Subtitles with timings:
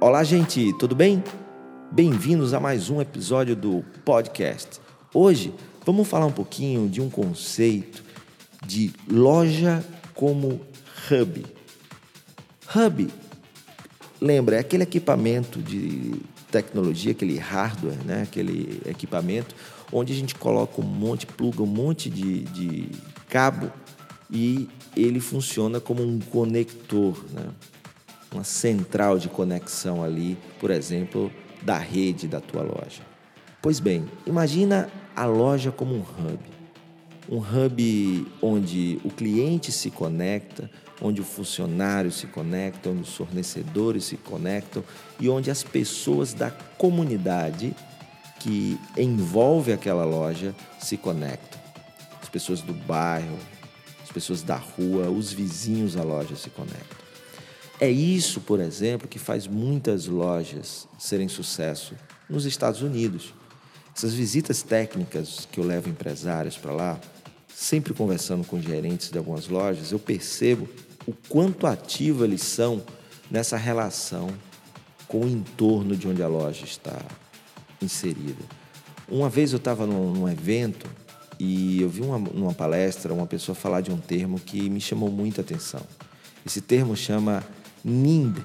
[0.00, 1.24] Olá, gente, tudo bem?
[1.90, 4.80] Bem-vindos a mais um episódio do podcast.
[5.12, 5.52] Hoje
[5.84, 8.04] vamos falar um pouquinho de um conceito
[8.64, 9.84] de loja
[10.14, 10.60] como
[11.10, 11.44] hub.
[12.76, 13.08] Hub,
[14.20, 16.14] lembra, é aquele equipamento de
[16.48, 18.22] tecnologia, aquele hardware, né?
[18.22, 19.52] aquele equipamento
[19.92, 22.88] onde a gente coloca um monte, pluga um monte de, de
[23.28, 23.68] cabo
[24.30, 27.48] e ele funciona como um conector, né?
[28.32, 31.32] Uma central de conexão ali, por exemplo,
[31.62, 33.02] da rede da tua loja.
[33.60, 36.38] Pois bem, imagina a loja como um hub.
[37.30, 44.04] Um hub onde o cliente se conecta, onde o funcionário se conecta, onde os fornecedores
[44.04, 44.82] se conectam
[45.20, 47.74] e onde as pessoas da comunidade
[48.40, 51.60] que envolve aquela loja se conectam.
[52.22, 53.36] As pessoas do bairro,
[54.02, 56.97] as pessoas da rua, os vizinhos da loja se conectam.
[57.80, 61.94] É isso, por exemplo, que faz muitas lojas serem sucesso
[62.28, 63.32] nos Estados Unidos.
[63.96, 67.00] Essas visitas técnicas que eu levo empresários para lá,
[67.48, 70.68] sempre conversando com gerentes de algumas lojas, eu percebo
[71.06, 72.82] o quanto ativo eles são
[73.30, 74.28] nessa relação
[75.06, 77.00] com o entorno de onde a loja está
[77.80, 78.42] inserida.
[79.08, 80.86] Uma vez eu estava num, num, evento
[81.38, 85.10] e eu vi uma, numa palestra uma pessoa falar de um termo que me chamou
[85.10, 85.80] muita atenção.
[86.44, 87.42] Esse termo chama
[87.84, 88.38] NIMB,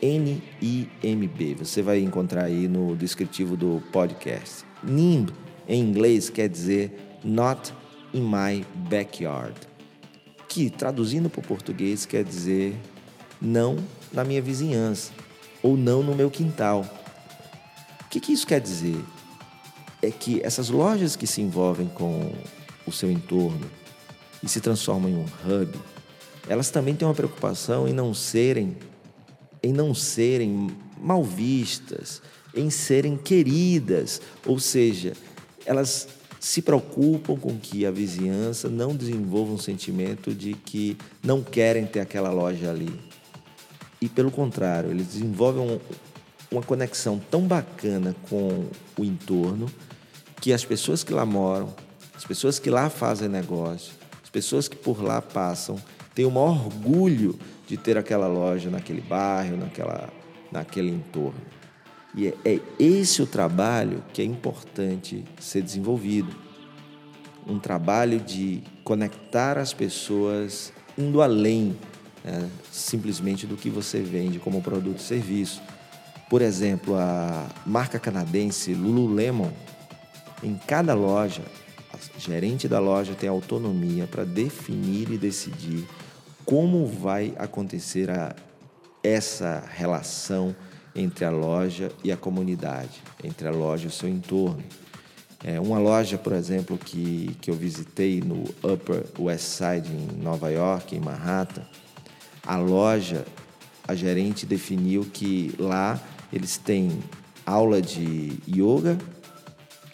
[0.00, 1.54] N-I-M-B.
[1.54, 4.64] Você vai encontrar aí no descritivo do podcast.
[4.82, 5.32] NIMB,
[5.66, 7.72] em inglês, quer dizer Not
[8.14, 9.54] in My Backyard,
[10.48, 12.74] que traduzindo para o português quer dizer
[13.40, 13.76] não
[14.12, 15.12] na minha vizinhança
[15.62, 16.84] ou não no meu quintal.
[18.04, 18.98] O que, que isso quer dizer?
[20.00, 22.32] É que essas lojas que se envolvem com
[22.86, 23.68] o seu entorno
[24.42, 25.78] e se transformam em um hub,
[26.48, 28.76] elas também têm uma preocupação em não serem
[29.62, 30.68] em não serem
[31.00, 32.22] mal vistas,
[32.54, 35.14] em serem queridas, ou seja,
[35.66, 36.08] elas
[36.40, 42.00] se preocupam com que a vizinhança não desenvolva um sentimento de que não querem ter
[42.00, 43.00] aquela loja ali.
[44.00, 45.80] E pelo contrário, eles desenvolvem
[46.50, 49.66] uma conexão tão bacana com o entorno
[50.40, 51.74] que as pessoas que lá moram,
[52.14, 55.76] as pessoas que lá fazem negócio, as pessoas que por lá passam,
[56.18, 60.12] têm o maior orgulho de ter aquela loja naquele bairro, naquela,
[60.50, 61.40] naquele entorno.
[62.12, 66.34] E é, é esse o trabalho que é importante ser desenvolvido.
[67.46, 71.76] Um trabalho de conectar as pessoas indo além
[72.24, 75.62] né, simplesmente do que você vende como produto e serviço.
[76.28, 79.52] Por exemplo, a marca canadense Lululemon,
[80.42, 81.42] em cada loja,
[81.92, 85.86] a gerente da loja tem autonomia para definir e decidir
[86.48, 88.34] como vai acontecer a,
[89.02, 90.56] essa relação
[90.94, 94.64] entre a loja e a comunidade, entre a loja e o seu entorno.
[95.44, 100.48] É, uma loja, por exemplo, que, que eu visitei no Upper West Side, em Nova
[100.48, 101.66] York, em Manhattan,
[102.46, 103.26] a loja,
[103.86, 106.00] a gerente definiu que lá
[106.32, 106.98] eles têm
[107.44, 108.96] aula de yoga.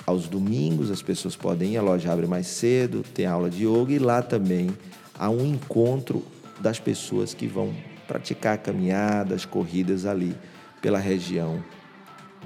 [0.06, 3.92] Aos domingos as pessoas podem ir, a loja abre mais cedo, tem aula de yoga
[3.92, 4.70] e lá também
[5.18, 6.24] há um encontro
[6.60, 7.74] das pessoas que vão
[8.06, 10.36] praticar caminhadas, corridas ali
[10.80, 11.62] pela região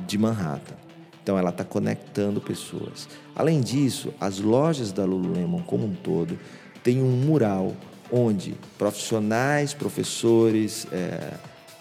[0.06, 0.76] de Manhattan.
[1.22, 3.08] Então ela está conectando pessoas.
[3.34, 6.38] Além disso, as lojas da Lululemon como um todo
[6.82, 7.74] têm um mural
[8.10, 11.34] onde profissionais, professores, é,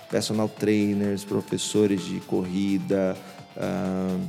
[0.10, 3.16] personal trainers, professores de corrida,
[3.56, 4.28] uh,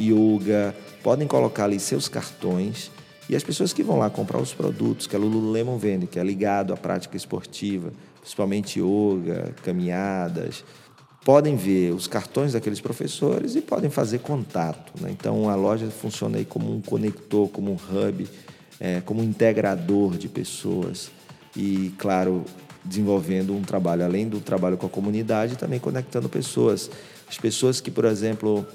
[0.00, 2.90] yoga, podem colocar ali seus cartões
[3.28, 6.24] e as pessoas que vão lá comprar os produtos que a Lululemon vende, que é
[6.24, 10.64] ligado à prática esportiva, principalmente yoga, caminhadas,
[11.24, 14.92] podem ver os cartões daqueles professores e podem fazer contato.
[15.00, 15.10] Né?
[15.10, 18.26] Então a loja funciona aí como um conector, como um hub,
[18.80, 21.10] é, como um integrador de pessoas
[21.54, 22.44] e, claro,
[22.82, 26.90] desenvolvendo um trabalho além do trabalho com a comunidade, também conectando pessoas.
[27.28, 28.66] As pessoas que, por exemplo,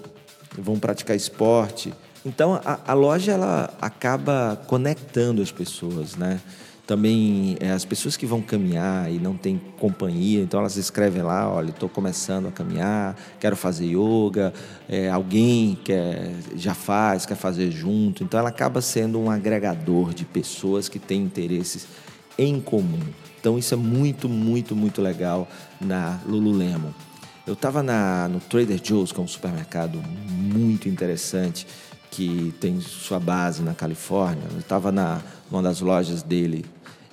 [0.56, 1.92] vão praticar esporte
[2.25, 6.40] então a, a loja ela acaba conectando as pessoas, né?
[6.86, 11.50] Também é, as pessoas que vão caminhar e não têm companhia, então elas escrevem lá,
[11.50, 14.54] olha, estou começando a caminhar, quero fazer yoga,
[14.90, 18.24] é, alguém quer, já faz, quer fazer junto.
[18.24, 21.88] Então ela acaba sendo um agregador de pessoas que têm interesses
[22.38, 23.00] em comum.
[23.40, 25.48] Então isso é muito, muito, muito legal
[25.80, 26.92] na Lululemon.
[27.48, 27.81] Eu estava
[28.30, 31.68] no Trader Joe's, que é um supermercado muito interessante,
[32.13, 34.48] que tem sua base na Califórnia.
[34.51, 35.21] Eu estava na
[35.51, 36.63] uma das lojas dele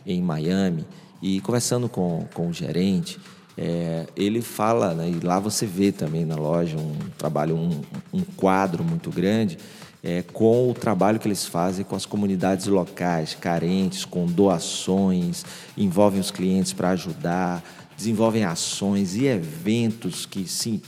[0.07, 0.85] em Miami
[1.23, 3.19] e conversando com, com o gerente,
[3.63, 8.23] É, ele fala, né, e lá você vê também na loja um trabalho, um, um
[8.37, 9.59] quadro muito grande
[10.03, 15.45] é, com o trabalho que eles fazem com as comunidades locais carentes, com doações,
[15.77, 17.63] envolvem os clientes para ajudar,
[17.97, 20.81] desenvolvem ações e eventos que sim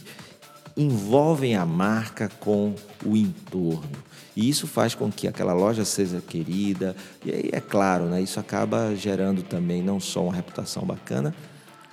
[0.76, 2.74] envolvem a marca com
[3.04, 3.90] o entorno.
[4.34, 6.96] E isso faz com que aquela loja seja querida.
[7.24, 11.34] E aí, é claro, né, isso acaba gerando também não só uma reputação bacana,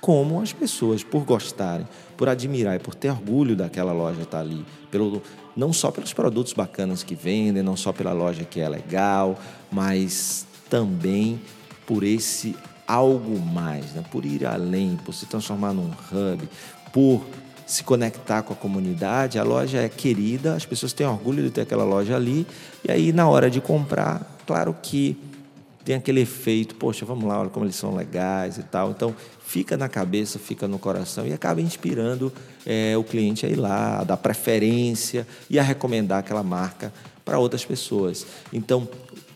[0.00, 1.86] como as pessoas, por gostarem,
[2.16, 5.22] por admirar e por ter orgulho daquela loja estar ali, pelo,
[5.54, 9.38] não só pelos produtos bacanas que vendem, não só pela loja que é legal,
[9.70, 11.38] mas também
[11.86, 12.56] por esse
[12.86, 14.02] algo mais, né?
[14.10, 16.48] por ir além, por se transformar num hub,
[16.92, 17.22] por
[17.70, 19.38] se conectar com a comunidade.
[19.38, 22.46] A loja é querida, as pessoas têm orgulho de ter aquela loja ali,
[22.84, 25.16] e aí na hora de comprar, claro que
[25.84, 28.90] tem aquele efeito, poxa, vamos lá, olha como eles são legais e tal.
[28.90, 29.14] Então,
[29.44, 32.32] fica na cabeça, fica no coração e acaba inspirando
[32.66, 36.92] é, o cliente a ir lá, a dar preferência e a recomendar aquela marca
[37.24, 38.26] para outras pessoas.
[38.52, 38.88] Então,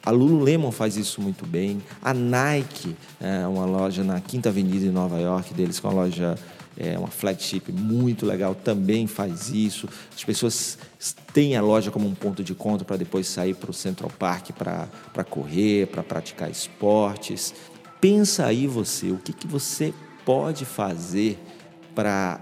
[0.04, 1.80] a Lululemon faz isso muito bem.
[2.02, 6.36] A Nike, é uma loja na Quinta Avenida em Nova York, deles com uma loja
[6.76, 9.88] é uma flagship muito legal, também faz isso.
[10.14, 10.78] As pessoas
[11.32, 14.50] têm a loja como um ponto de encontro para depois sair para o Central Park
[14.52, 17.54] para correr, para praticar esportes.
[18.00, 19.94] Pensa aí você, o que, que você
[20.24, 21.38] pode fazer
[21.94, 22.40] para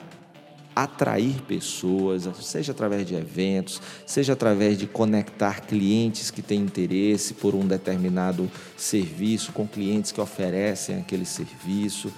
[0.74, 7.54] atrair pessoas, seja através de eventos, seja através de conectar clientes que têm interesse por
[7.54, 12.10] um determinado serviço com clientes que oferecem aquele serviço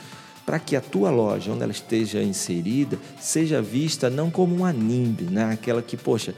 [0.44, 5.23] para que a tua loja, onde ela esteja inserida, seja vista não como uma NIMB,
[5.31, 5.52] né?
[5.52, 6.35] aquela que, poxa,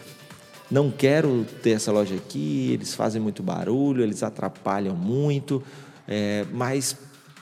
[0.70, 5.62] não quero ter essa loja aqui, eles fazem muito barulho, eles atrapalham muito,
[6.06, 6.96] é, mas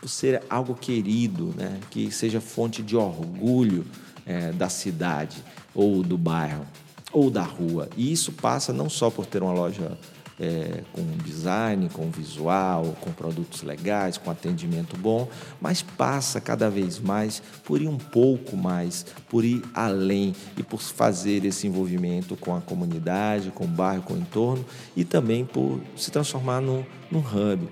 [0.07, 1.79] ser algo querido, né?
[1.91, 3.85] que seja fonte de orgulho
[4.27, 5.43] é, da cidade,
[5.75, 6.67] ou do bairro,
[7.13, 7.89] ou da rua.
[7.97, 9.97] E isso passa não só por ter uma loja
[10.39, 15.29] é, com design, com visual, com produtos legais, com atendimento bom,
[15.61, 20.81] mas passa cada vez mais por ir um pouco mais, por ir além e por
[20.81, 24.65] fazer esse envolvimento com a comunidade, com o bairro, com o entorno
[24.97, 27.69] e também por se transformar num, num hub.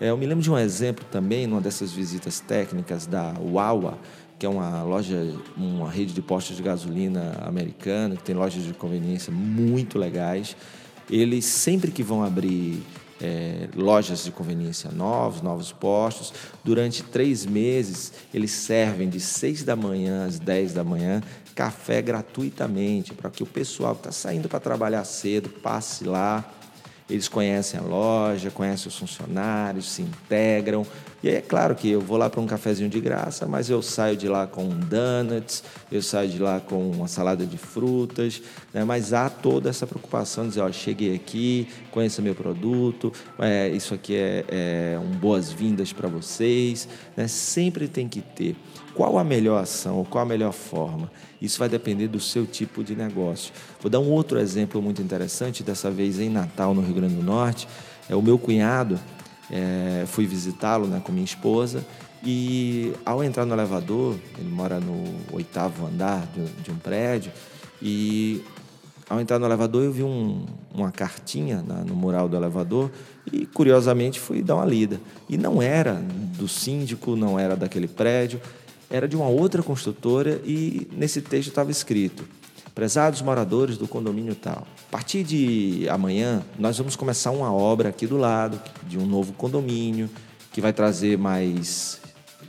[0.00, 3.98] É, eu me lembro de um exemplo também, numa dessas visitas técnicas da Wawa,
[4.38, 8.72] que é uma loja, uma rede de postos de gasolina americana, que tem lojas de
[8.72, 10.56] conveniência muito legais
[11.10, 12.82] eles sempre que vão abrir
[13.20, 16.32] é, lojas de conveniência novos, novos postos,
[16.64, 21.20] durante três meses eles servem de seis da manhã às dez da manhã
[21.54, 26.48] café gratuitamente para que o pessoal que está saindo para trabalhar cedo passe lá
[27.10, 30.86] eles conhecem a loja, conhecem os funcionários, se integram.
[31.22, 33.82] E aí é claro que eu vou lá para um cafezinho de graça, mas eu
[33.82, 35.62] saio de lá com donuts,
[35.92, 38.40] eu saio de lá com uma salada de frutas,
[38.72, 38.84] né?
[38.84, 43.92] mas há toda essa preocupação de dizer, ó, cheguei aqui, conheça meu produto, é, isso
[43.92, 46.88] aqui é, é um boas-vindas para vocês.
[47.14, 47.28] Né?
[47.28, 48.56] Sempre tem que ter
[48.94, 51.10] qual a melhor ação, qual a melhor forma.
[51.40, 53.52] Isso vai depender do seu tipo de negócio.
[53.80, 57.22] Vou dar um outro exemplo muito interessante, dessa vez em Natal, no Rio Grande do
[57.22, 57.66] Norte.
[58.08, 58.98] É o meu cunhado,
[59.50, 61.84] é, fui visitá-lo né, com minha esposa
[62.22, 66.28] e ao entrar no elevador, ele mora no oitavo andar
[66.62, 67.32] de, um prédio
[67.80, 68.44] e
[69.08, 72.90] ao entrar no elevador eu vi um, uma cartinha na, no mural do elevador
[73.32, 75.94] e curiosamente fui dar uma lida e não era
[76.36, 78.40] do síndico, não era daquele prédio,
[78.90, 82.28] era de uma outra construtora e nesse texto estava escrito:
[82.74, 88.06] Prezados moradores do condomínio tal, a partir de amanhã nós vamos começar uma obra aqui
[88.06, 90.10] do lado de um novo condomínio
[90.52, 92.00] que vai trazer mais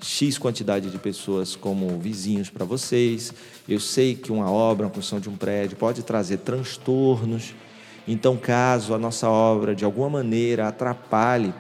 [0.02, 3.32] X quantidade de pessoas como vizinhos para vocês.
[3.70, 7.54] Eu sei que uma obra, uma construção de um prédio pode trazer transtornos.
[8.08, 11.54] Então, caso a nossa obra de alguma maneira atrapalhe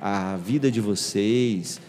[0.00, 1.80] a vida de vocês,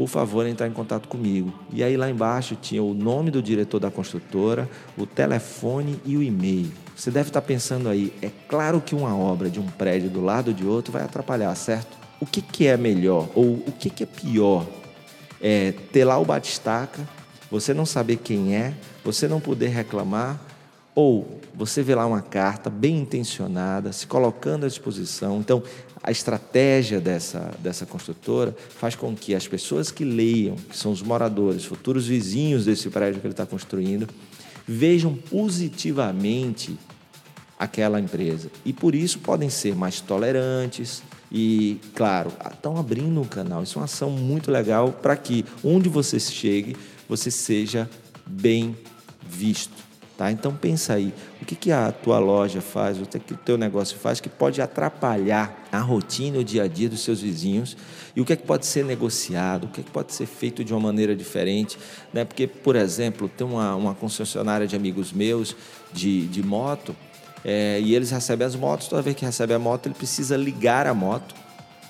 [0.00, 1.52] por favor, entrar em contato comigo.
[1.70, 4.66] E aí lá embaixo tinha o nome do diretor da construtora,
[4.96, 6.72] o telefone e o e-mail.
[6.96, 10.54] Você deve estar pensando aí, é claro que uma obra de um prédio do lado
[10.54, 11.98] de outro vai atrapalhar, certo?
[12.18, 14.66] O que, que é melhor ou o que, que é pior?
[15.38, 17.06] É ter lá o batistaca,
[17.50, 18.72] você não saber quem é,
[19.04, 20.40] você não poder reclamar,
[20.94, 25.38] ou você vê lá uma carta bem intencionada, se colocando à disposição.
[25.38, 25.62] Então,
[26.02, 31.02] a estratégia dessa, dessa construtora faz com que as pessoas que leiam, que são os
[31.02, 34.08] moradores, futuros vizinhos desse prédio que ele está construindo,
[34.66, 36.76] vejam positivamente
[37.58, 38.50] aquela empresa.
[38.64, 43.62] E por isso podem ser mais tolerantes e, claro, estão abrindo um canal.
[43.62, 46.74] Isso é uma ação muito legal para que onde você chegue,
[47.06, 47.88] você seja
[48.26, 48.74] bem
[49.28, 49.89] visto.
[50.20, 50.30] Tá?
[50.30, 53.96] Então pensa aí, o que, que a tua loja faz, o que o teu negócio
[53.96, 57.74] faz que pode atrapalhar a rotina, o dia a dia dos seus vizinhos
[58.14, 60.62] e o que, é que pode ser negociado, o que, é que pode ser feito
[60.62, 61.78] de uma maneira diferente.
[62.12, 62.22] Né?
[62.26, 65.56] Porque, por exemplo, tem uma, uma concessionária de amigos meus
[65.90, 66.94] de, de moto
[67.42, 70.86] é, e eles recebem as motos, toda vez que recebe a moto, ele precisa ligar
[70.86, 71.34] a moto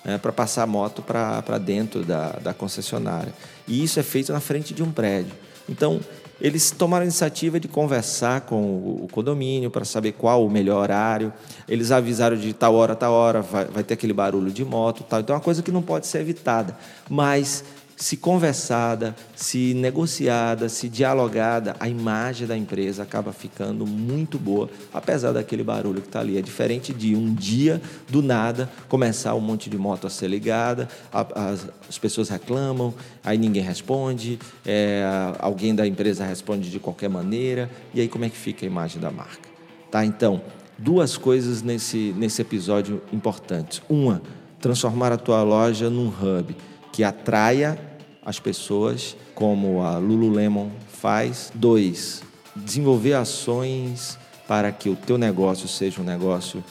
[0.05, 3.35] né, para passar a moto para dentro da, da concessionária.
[3.67, 5.35] E isso é feito na frente de um prédio.
[5.69, 6.01] Então,
[6.41, 8.63] eles tomaram a iniciativa de conversar com
[9.03, 11.33] o condomínio para saber qual o melhor horário.
[11.69, 15.21] Eles avisaram de tal hora, tal hora, vai, vai ter aquele barulho de moto, tal.
[15.21, 16.77] Então é uma coisa que não pode ser evitada.
[17.09, 17.63] Mas
[18.01, 25.33] se conversada, se negociada, se dialogada, a imagem da empresa acaba ficando muito boa, apesar
[25.33, 26.39] daquele barulho que está ali.
[26.39, 27.79] É diferente de um dia,
[28.09, 31.51] do nada, começar um monte de moto a ser ligada, a, a,
[31.91, 35.05] as pessoas reclamam, aí ninguém responde, é,
[35.39, 38.99] alguém da empresa responde de qualquer maneira, e aí como é que fica a imagem
[38.99, 39.47] da marca?
[39.91, 40.07] Tá?
[40.07, 40.41] Então,
[40.79, 43.83] duas coisas nesse, nesse episódio importantes.
[43.91, 44.23] Uma,
[44.59, 46.57] transformar a tua loja num hub
[46.91, 47.90] que atraia
[48.25, 51.51] as pessoas, como a Lululemon faz.
[51.55, 52.23] Dois,
[52.55, 56.63] desenvolver ações para que o teu negócio seja um negócio